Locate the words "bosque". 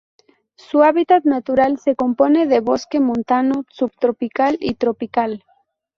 2.59-2.99